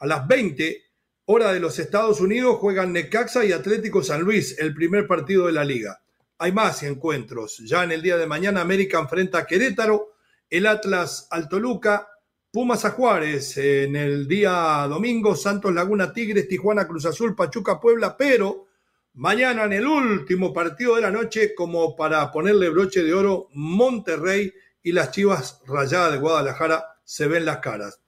[0.00, 0.82] a las 20,
[1.24, 5.52] hora de los Estados Unidos, juegan Necaxa y Atlético San Luis, el primer partido de
[5.52, 6.02] la liga.
[6.36, 7.56] Hay más encuentros.
[7.64, 10.12] Ya en el día de mañana, América enfrenta a Querétaro,
[10.50, 12.08] el Atlas al Toluca,
[12.52, 13.56] Pumas a Juárez.
[13.56, 18.66] En el día domingo, Santos Laguna Tigres, Tijuana Cruz Azul, Pachuca Puebla, pero
[19.14, 24.52] mañana en el último partido de la noche, como para ponerle broche de oro, Monterrey
[24.88, 28.00] y las Chivas Rayadas de Guadalajara se ven las caras.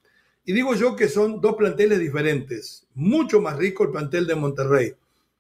[0.47, 2.87] Y digo yo que son dos planteles diferentes.
[2.95, 4.95] Mucho más rico el plantel de Monterrey.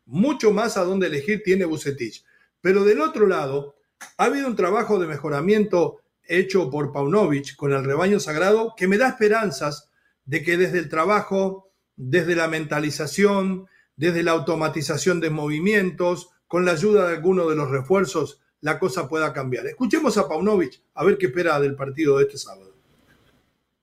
[0.04, 2.22] Mucho más a dónde elegir tiene Bucetich.
[2.60, 3.76] Pero del otro lado,
[4.18, 8.98] ha habido un trabajo de mejoramiento hecho por Paunovic con el rebaño sagrado que me
[8.98, 9.88] da esperanzas
[10.26, 16.72] de que desde el trabajo, desde la mentalización, desde la automatización de movimientos, con la
[16.72, 19.66] ayuda de algunos de los refuerzos la cosa pueda cambiar.
[19.66, 22.74] Escuchemos a Paunovic a ver qué espera del partido de este sábado.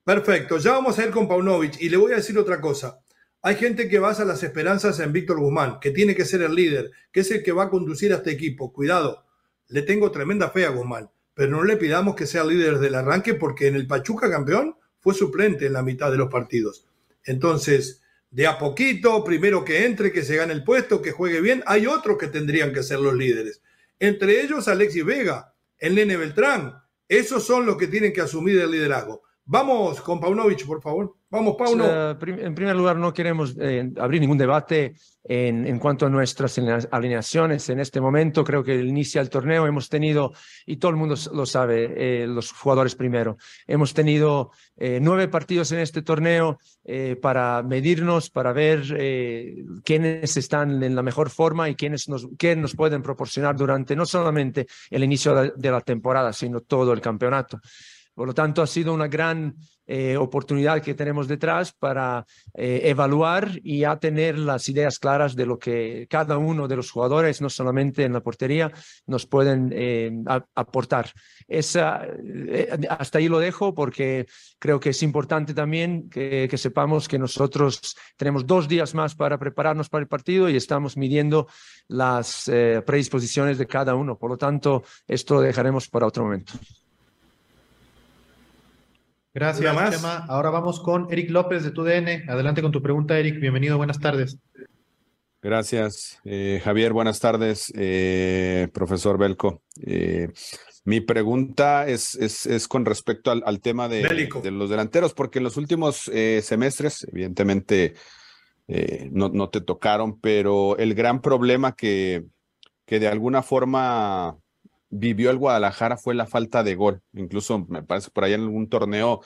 [0.03, 2.99] Perfecto, ya vamos a ir con Paunovic y le voy a decir otra cosa.
[3.41, 6.91] Hay gente que basa las esperanzas en Víctor Guzmán, que tiene que ser el líder,
[7.11, 8.71] que es el que va a conducir a este equipo.
[8.71, 9.25] Cuidado,
[9.67, 13.33] le tengo tremenda fe a Guzmán, pero no le pidamos que sea líder del arranque
[13.33, 16.87] porque en el Pachuca campeón fue suplente en la mitad de los partidos.
[17.23, 21.63] Entonces, de a poquito, primero que entre, que se gane el puesto, que juegue bien,
[21.65, 23.61] hay otros que tendrían que ser los líderes
[23.99, 26.81] entre ellos Alexis Vega, el Nene Beltrán.
[27.07, 29.23] Esos son los que tienen que asumir el liderazgo.
[29.49, 31.15] Vamos con Paunovic, por favor.
[31.29, 32.11] Vamos, Pauno.
[32.11, 36.59] en primer lugar, no queremos eh, abrir ningún debate en, cuanto a nuestras
[36.91, 37.69] alineaciones.
[37.69, 40.33] En este momento, creo que el torneo, hemos tenido,
[40.65, 45.71] y todo el mundo lo sabe, eh, los jugadores primero, hemos tenido eh, nueve partidos
[45.71, 46.59] en este torneo
[47.21, 48.83] para medirnos, para ver
[49.83, 54.05] quiénes están en la mejor forma y quiénes nos, quién nos pueden proporcionar durante no
[54.05, 57.59] solamente el inicio de la temporada, sino todo el campeonato.
[58.17, 62.25] Por lo tanto, ha sido una gran eh, oportunidad que tenemos detrás para
[62.55, 66.89] eh, evaluar y a tener las ideas claras de lo que cada uno de los
[66.89, 68.71] jugadores, no solamente en la portería,
[69.05, 70.11] nos pueden eh,
[70.55, 71.11] aportar.
[71.47, 72.07] Esa,
[72.89, 74.25] hasta ahí lo dejo porque
[74.57, 79.37] creo que es importante también que, que sepamos que nosotros tenemos dos días más para
[79.37, 81.47] prepararnos para el partido y estamos midiendo
[81.87, 82.51] las
[82.83, 84.17] predisposiciones de cada uno.
[84.17, 86.53] Por lo tanto, esto lo dejaremos para otro momento.
[89.37, 92.27] Gracias, Ahora vamos con Eric López de TUDN.
[92.27, 93.39] Adelante con tu pregunta, Eric.
[93.39, 94.39] Bienvenido, buenas tardes.
[95.43, 96.91] Gracias, eh, Javier.
[96.91, 99.61] Buenas tardes, eh, profesor Belco.
[99.85, 100.29] Eh,
[100.85, 104.01] Mi pregunta es, es, con respecto al, tema de,
[104.41, 107.93] de, los delanteros, porque en los últimos eh, semestres, evidentemente,
[108.67, 112.25] eh, no, no, te tocaron, pero el gran problema que,
[112.87, 114.39] que de alguna forma
[114.89, 117.01] vivió el Guadalajara fue la falta de gol.
[117.13, 119.21] Incluso me parece por ahí en algún torneo,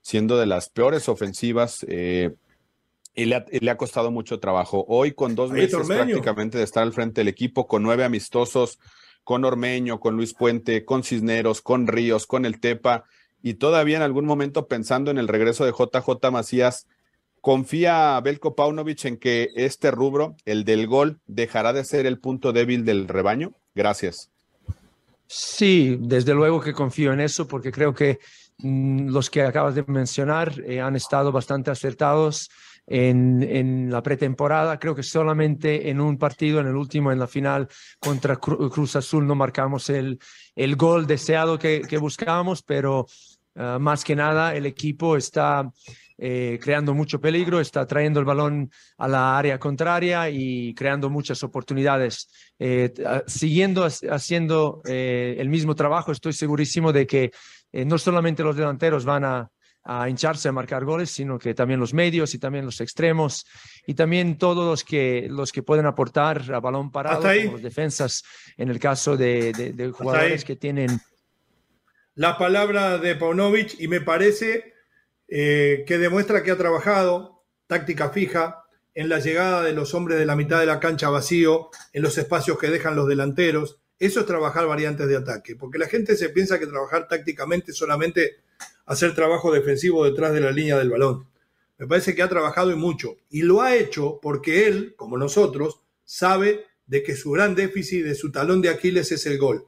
[0.00, 2.34] siendo de las peores ofensivas, eh,
[3.14, 4.86] y le ha, costado mucho trabajo.
[4.88, 8.78] Hoy, con dos meses prácticamente de estar al frente del equipo, con nueve amistosos,
[9.22, 13.04] con Ormeño, con Luis Puente, con Cisneros, con Ríos, con el Tepa,
[13.42, 16.86] y todavía en algún momento pensando en el regreso de JJ Macías,
[17.42, 22.52] ¿confía Belko Paunovic en que este rubro, el del gol, dejará de ser el punto
[22.52, 23.52] débil del rebaño?
[23.74, 24.31] Gracias.
[25.34, 28.18] Sí, desde luego que confío en eso porque creo que
[28.58, 32.50] mm, los que acabas de mencionar eh, han estado bastante acertados
[32.86, 34.78] en, la pretemporada.
[34.78, 37.66] Creo que solamente en un partido, en el último, en la final
[37.98, 40.18] contra Cruz Azul, no marcamos el,
[40.76, 43.06] gol deseado que, buscábamos, pero
[43.56, 45.72] ah, más que nada el equipo está
[46.18, 51.42] eh, creando mucho peligro, está trayendo el balón a la área contraria y creando muchas
[51.42, 52.28] oportunidades.
[52.58, 57.32] Eh, ah, siguiendo haciendo eh, el mismo trabajo, estoy segurísimo de que
[57.72, 59.50] no solamente los delanteros van a,
[59.84, 63.44] a hincharse a marcar goles, sino que también los medios y también los extremos
[63.86, 68.22] y también todos los que, los que pueden aportar a balón parado, como los defensas,
[68.56, 71.00] en el caso de, jugadores que tienen...
[72.14, 74.74] La palabra de Paunovic y me parece
[75.34, 78.64] eh, que demuestra que ha trabajado táctica fija
[78.94, 82.18] en la llegada de los hombres de la mitad de la cancha vacío, en los
[82.18, 83.80] espacios que dejan los delanteros.
[83.98, 88.42] Eso es trabajar variantes de ataque, porque la gente se piensa que trabajar tácticamente solamente
[88.84, 91.26] hacer trabajo defensivo detrás de la línea del balón.
[91.78, 93.16] Me parece que ha trabajado y mucho.
[93.30, 98.14] Y lo ha hecho porque él, como nosotros, sabe de que su gran déficit de
[98.14, 99.64] su talón de Aquiles es el gol.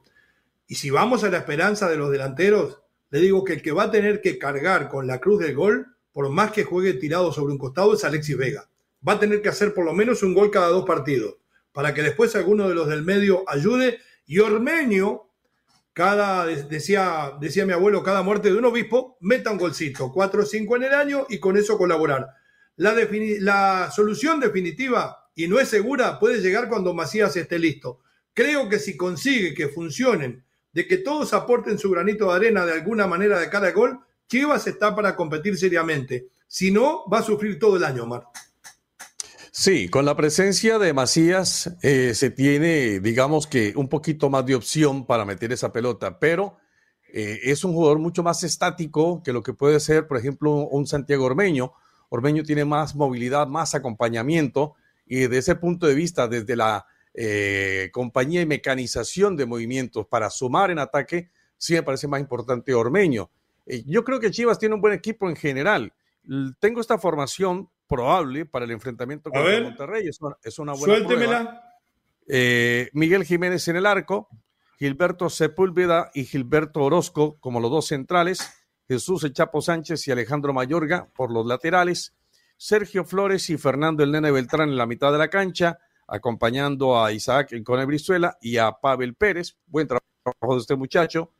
[0.67, 2.84] Y si vamos a la esperanza de los delanteros,
[3.15, 5.87] le digo que el que va a tener que cargar con la cruz del gol,
[6.11, 8.69] por más que juegue tirado sobre un costado, es Alexis Vega.
[9.07, 11.37] Va a tener que hacer por lo menos un gol cada dos partidos,
[11.71, 13.99] para que después alguno de los del medio ayude.
[14.25, 15.29] Y Ormeño,
[15.93, 20.45] cada, decía, decía mi abuelo, cada muerte de un obispo, meta un golcito, cuatro o
[20.45, 22.27] cinco en el año y con eso colaborar.
[22.75, 22.93] La,
[23.39, 28.01] la solución definitiva y no es segura puede llegar cuando Macías esté listo.
[28.33, 30.44] Creo que si consigue que funcionen,
[30.75, 34.67] de que todos aporten su granito de arena de alguna manera de cada gol, Chivas
[34.67, 36.27] está para competir seriamente.
[36.47, 38.23] Si no, va a sufrir todo el año, Omar.
[39.51, 44.55] Sí, con la presencia de Macías eh, se tiene, digamos que, un poquito más de
[44.55, 46.57] opción para meter esa pelota, pero
[47.13, 50.85] eh, es un jugador mucho más estático que lo que puede ser, por ejemplo, un
[50.87, 51.71] Santiago Ormeño.
[52.09, 56.85] Ormeño tiene más movilidad, más acompañamiento, y desde ese punto de vista, desde la
[57.17, 62.73] eh, compañía y mecanización de movimientos para sumar en ataque, sí me parece más importante
[62.73, 63.31] Ormeño.
[63.85, 65.93] yo creo que Chivas tiene un buen equipo en general.
[66.59, 70.09] Tengo esta formación probable para el enfrentamiento con Monterrey.
[70.09, 71.61] Es una, buena Suéltemela.
[72.27, 74.27] Eh, Miguel Jiménez en el arco,
[74.77, 78.39] Gilberto Sepúlveda y Gilberto Orozco como los dos centrales,
[78.87, 82.15] Jesús Echapo Sánchez y Alejandro Mayorga por los laterales,
[82.57, 87.11] Sergio Flores y Fernando El Nene Beltrán en la mitad de la cancha, acompañando a
[87.11, 89.55] Isaac con Brizuela y a Pavel Pérez.
[89.67, 91.31] Buen trabajo de este muchacho.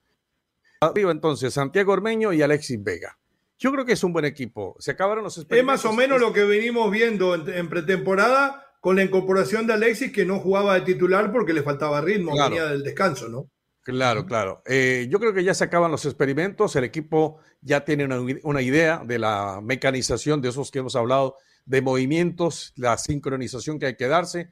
[0.81, 3.17] Arriba entonces Santiago Ormeño y Alexis Vega.
[3.57, 4.75] Yo creo que es un buen equipo.
[4.79, 9.03] Se acabaron los Es más o menos lo que venimos viendo en, pretemporada con la
[9.03, 13.29] incorporación de Alexis, que no jugaba de titular porque le faltaba ritmo, venía del descanso,
[13.29, 13.49] ¿no?
[13.85, 14.63] Claro, claro.
[14.65, 18.05] Eh, yo creo que ya se acaban los experimentos, el equipo ya tiene
[18.43, 23.87] una, idea de la mecanización de esos que hemos hablado, de movimientos, la sincronización que
[23.87, 24.49] hay que darse.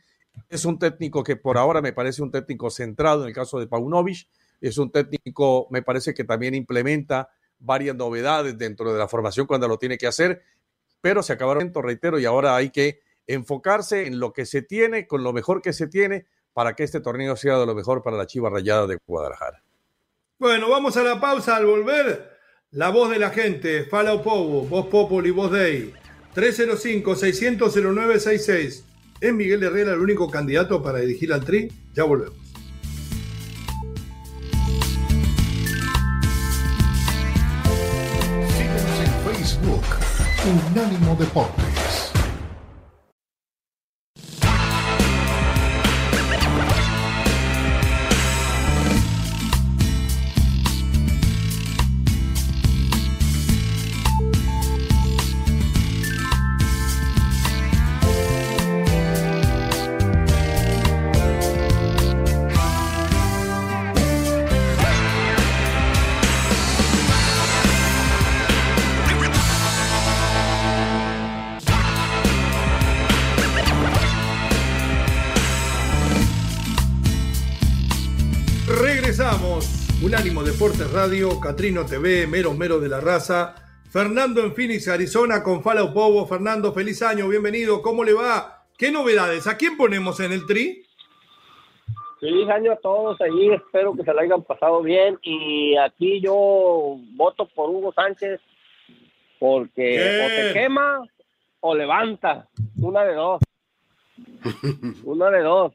[0.50, 3.68] Es un técnico que por ahora me parece un técnico centrado en el caso de
[3.68, 4.28] Paunovic,
[4.60, 9.68] es un técnico, me parece que también implementa varias novedades dentro de la formación cuando
[9.68, 10.42] lo tiene que hacer,
[11.02, 15.24] pero se acabaron, reitero, y ahora hay que enfocarse en lo que se tiene, con
[15.24, 18.26] lo mejor que se tiene, para que este torneo sea de lo mejor para la
[18.26, 19.64] Chiva Rayada de Guadalajara.
[20.40, 22.32] Bueno, vamos a la pausa al volver.
[22.72, 25.94] La voz de la gente, Fala Povo, Voz Populi, Voz Dei,
[26.36, 28.84] 305-600-0966.
[29.22, 31.72] ¿Es Miguel Herrera el único candidato para dirigir al Tri?
[31.94, 32.44] Ya volvemos.
[40.46, 41.16] Unánimo Deporte.
[41.16, 41.73] Unánimo Deportes
[80.60, 83.56] Radio, Catrino TV, Mero Mero de la Raza,
[83.90, 86.28] Fernando en Phoenix, Arizona, con Fala Povo.
[86.28, 87.82] Fernando, feliz año, bienvenido.
[87.82, 88.64] ¿Cómo le va?
[88.78, 89.48] ¿Qué novedades?
[89.48, 90.84] ¿A quién ponemos en el tri?
[92.20, 95.18] Feliz año a todos ahí, espero que se lo hayan pasado bien.
[95.24, 98.40] Y aquí yo voto por Hugo Sánchez
[99.40, 101.04] porque o te quema
[101.62, 102.48] o levanta,
[102.78, 103.42] una de dos.
[105.04, 105.74] una de dos.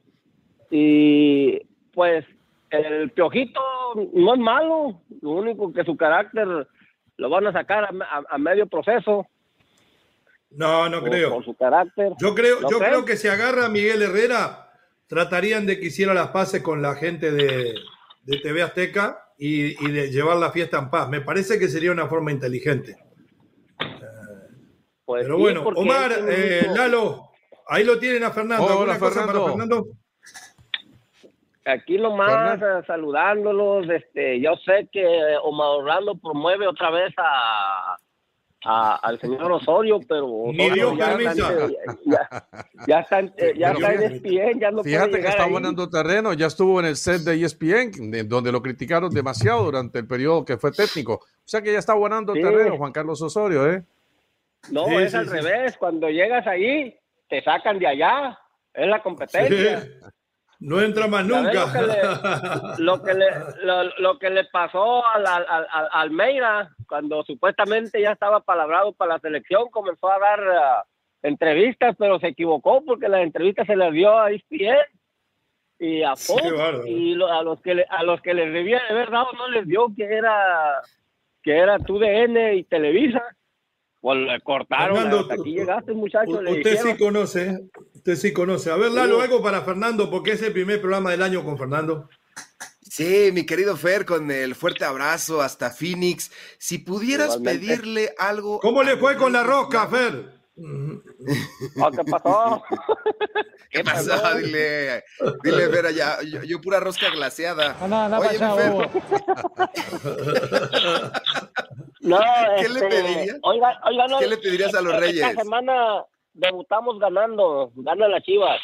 [0.71, 1.59] Y
[1.93, 2.25] pues
[2.71, 3.61] el piojito
[4.13, 6.69] no es malo, lo único que su carácter
[7.17, 7.89] lo van a sacar
[8.31, 9.27] a, medio proceso.
[10.51, 11.31] No, no creo.
[11.31, 12.13] Por su carácter.
[12.21, 14.71] Yo creo, yo creo que si agarra a Miguel Herrera,
[15.07, 17.75] tratarían de que hiciera las paces con la gente de,
[18.25, 21.09] TV Azteca y, de llevar la fiesta en paz.
[21.09, 22.97] Me parece que sería una forma inteligente.
[25.05, 27.31] Pues Pero bueno, Omar, eh, Lalo,
[27.67, 28.79] ahí lo tienen a Fernando.
[28.79, 29.87] Hola, Fernando?
[31.69, 33.89] Aquí nomás más saludándolos.
[33.91, 35.05] Este, yo sé que
[35.43, 37.97] Omar Orlando promueve otra vez a,
[38.65, 41.35] al señor Osorio, pero Ni Dios ya, está,
[42.87, 43.21] ya, está,
[43.55, 46.97] ya está en ESPN, ya no Fíjate que está ganando terreno, ya estuvo en el
[46.97, 51.15] set de ESPN, donde lo criticaron demasiado durante el periodo que fue técnico.
[51.15, 53.85] O sea que ya está ganando terreno Juan Carlos Osorio, ¿eh?
[54.71, 55.77] No, es al revés.
[55.77, 56.97] Cuando llegas ahí,
[57.29, 58.39] te sacan de allá.
[58.75, 59.87] Es la competencia.
[60.61, 61.67] No entra más nunca.
[62.79, 63.27] Lo que le,
[63.99, 65.47] lo que le, pasó a,
[65.93, 72.19] Almeida, cuando supuestamente ya estaba palabrado para la selección, comenzó a dar uh, entrevistas, pero
[72.19, 74.79] se equivocó porque las entrevistas se las dio a ESPN
[75.79, 76.43] y a Fox.
[76.87, 79.67] y a los que le, a los que les debía de haber dado no les
[79.67, 80.83] dio que era
[81.43, 83.23] que era TUDN y Televisa.
[84.01, 85.13] Pues le cortaron.
[85.13, 86.41] hasta aquí llegaste, muchacho.
[86.41, 88.71] Usted sí conoce, usted sí conoce.
[88.71, 92.09] A ver, Lalo, algo para Fernando, porque es el primer programa del año con Fernando.
[92.83, 96.31] Sí, mi querido Fer, con el fuerte abrazo hasta Phoenix.
[96.59, 98.61] Si pudieras pedirle algo.
[98.61, 100.39] ¿Cómo le fue con la rosca, Fer?
[100.57, 102.63] ¿Qué pasó?
[103.71, 104.37] ¿Qué pasó?
[104.39, 105.05] Dile,
[105.45, 107.77] dile, Fer, allá, yo, pura rosca glaseada.
[108.19, 108.91] Oye, Fer.
[112.01, 112.19] No,
[112.61, 113.41] ¿Qué le este, pedirías?
[114.19, 115.27] ¿Qué le pedirías a los Reyes?
[115.27, 118.61] Esta semana debutamos ganando, gana la Chivas.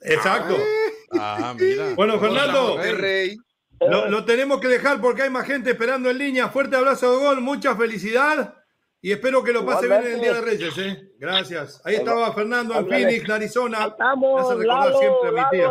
[0.00, 0.56] Exacto.
[1.18, 1.94] Ah, mira.
[1.94, 2.78] Bueno, Fernando,
[3.80, 6.48] lo, lo, tenemos que dejar porque hay más gente esperando en línea.
[6.48, 8.54] Fuerte abrazo de gol, mucha felicidad
[9.04, 10.78] y espero que lo pase bien en el Día de Reyes.
[10.78, 11.10] ¿eh?
[11.18, 11.82] Gracias.
[11.84, 13.86] Ahí estaba Fernando en Phoenix, Arizona.
[13.88, 15.68] Estamos, Lalo, siempre a mi tía.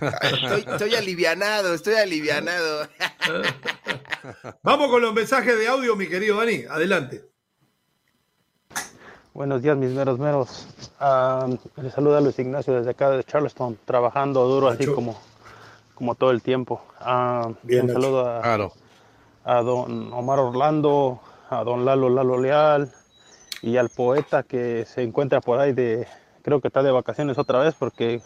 [0.00, 2.86] Estoy, estoy, alivianado, estoy alivianado.
[4.62, 6.64] Vamos con los mensajes de audio, mi querido Dani.
[6.68, 7.24] Adelante.
[9.32, 10.66] Buenos días, mis meros meros.
[11.00, 15.20] Uh, les saluda Luis Ignacio desde acá de Charleston, trabajando duro así como,
[15.94, 16.82] como todo el tiempo.
[17.00, 18.70] Uh, un saludo a,
[19.44, 21.20] a don Omar Orlando,
[21.50, 22.92] a don Lalo Lalo Leal
[23.62, 26.06] y al poeta que se encuentra por ahí de,
[26.42, 28.22] creo que está de vacaciones otra vez porque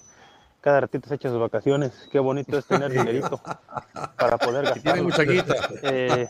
[0.61, 2.09] cada ratito se echa sus vacaciones.
[2.13, 3.41] Qué bonito es tener dinerito
[4.17, 4.83] para poder gastar.
[4.83, 5.55] Tiene mucha guita.
[5.83, 6.29] Eh,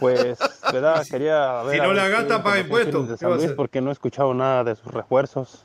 [0.00, 0.38] pues,
[0.72, 1.06] ¿verdad?
[1.08, 1.80] Quería ver.
[1.80, 3.08] Si no la gasta, paga impuestos.
[3.08, 5.64] De San Luis porque no he escuchado nada de sus refuerzos.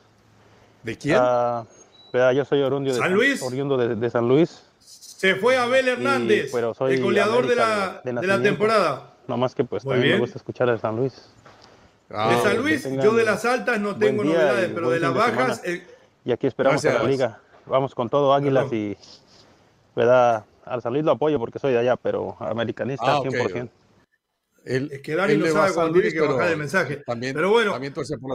[0.83, 1.17] ¿De quién?
[1.17, 1.65] Uh,
[2.11, 2.31] ¿verdad?
[2.33, 3.41] Yo soy oriundo de San Luis.
[3.41, 4.63] Oriundo de, de, San Luis.
[4.79, 9.13] Se fue Abel Hernández, el goleador de la, de, la temporada.
[9.27, 11.29] No más que pues también me gusta escuchar de San Luis.
[12.09, 15.61] Ah, de San Luis, yo de las altas no tengo novedades, pero de las bajas.
[16.29, 17.41] Y aquí esperamos a la liga.
[17.65, 18.95] Vamos con todo, Águilas y.
[19.95, 20.45] ¿Verdad?
[20.63, 23.67] Al San Luis lo apoyo porque soy de allá, pero americanista ah, 100%.
[24.63, 27.01] es que Dani no sabe cuándo tiene que bajar el mensaje.
[27.07, 27.75] pero bueno,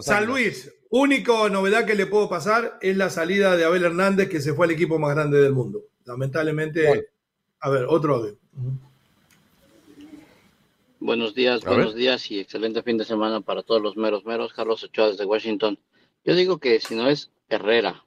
[0.00, 4.40] San Luis, única novedad que le puedo pasar es la salida de Abel Hernández, que
[4.40, 5.82] se fue al equipo más grande del mundo.
[6.04, 7.10] Lamentablemente,
[7.60, 8.36] a ver, otro audio.
[10.98, 14.52] Buenos días, buenos días y excelente fin de semana para todos los meros meros.
[14.52, 15.78] Carlos Ochoa desde Washington.
[16.24, 18.04] Yo digo que si no es Herrera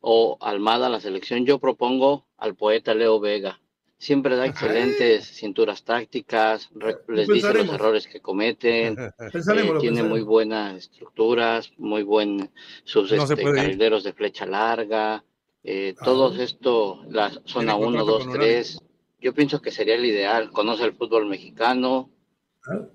[0.00, 3.60] o Almada la selección, yo propongo al poeta Leo Vega.
[3.98, 6.70] Siempre da excelentes cinturas tácticas,
[7.08, 12.48] les dice los errores que cometen, eh, tiene muy buenas estructuras, muy buen
[12.84, 15.24] sus este, carrileros de flecha larga,
[15.64, 18.82] eh, todo esto, la zona 1, 2, 3.
[19.20, 20.50] Yo pienso que sería el ideal.
[20.52, 22.08] Conoce el fútbol mexicano,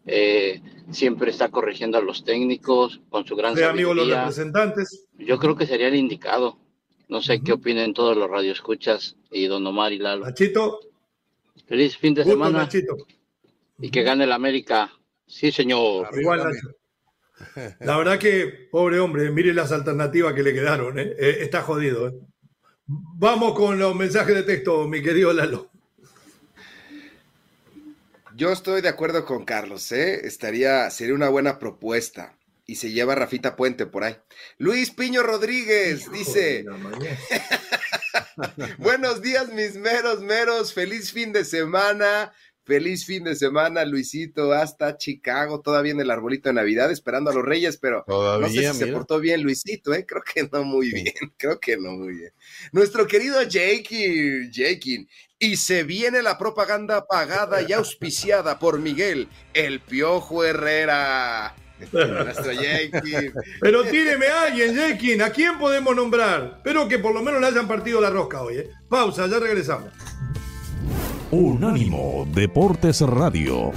[0.06, 0.62] eh,
[0.92, 5.08] siempre está corrigiendo a los técnicos con su gran amigo los representantes.
[5.18, 6.58] Yo creo que sería el indicado.
[7.10, 10.26] No sé qué opinen todos los radioescuchas y don Omar y Lalo.
[10.26, 10.80] Nachito.
[11.68, 12.68] Feliz fin de semana.
[13.80, 14.92] Y que gane el América.
[15.26, 16.10] Sí, señor.
[16.20, 16.54] Igual,
[17.80, 21.00] La verdad que, pobre hombre, mire las alternativas que le quedaron.
[21.00, 21.14] ¿eh?
[21.18, 22.14] Eh, está jodido.
[22.86, 25.73] Vamos con los mensajes de texto, mi querido Lalo.
[28.36, 30.26] Yo estoy de acuerdo con Carlos, ¿eh?
[30.26, 32.38] Estaría, sería una buena propuesta.
[32.66, 34.16] Y se lleva Rafita Puente por ahí.
[34.58, 36.64] Luis Piño Rodríguez dice:
[38.78, 40.74] Buenos días, mis meros, meros.
[40.74, 42.32] Feliz fin de semana.
[42.66, 47.34] Feliz fin de semana, Luisito, hasta Chicago, todavía en el arbolito de Navidad, esperando a
[47.34, 50.06] los Reyes, pero no sé si se portó bien Luisito, ¿eh?
[50.06, 52.32] creo que no muy bien, creo que no muy bien.
[52.72, 55.10] Nuestro querido Jakey, Jakey,
[55.44, 61.54] y se viene la propaganda pagada y auspiciada por Miguel, el Piojo Herrera.
[61.92, 62.52] Nuestro.
[63.60, 66.54] Pero tíreme a alguien, Jakey, ¿a quién podemos nombrar?
[66.58, 68.60] Espero que por lo menos le hayan partido la rosca hoy.
[68.60, 68.70] ¿eh?
[68.88, 69.90] Pausa, ya regresamos.
[71.32, 73.74] Unánimo Deportes Radio.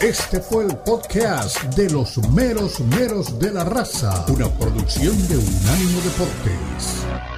[0.00, 6.00] Este fue el podcast de los meros meros de la raza, una producción de Unánimo
[6.02, 7.33] Deportes.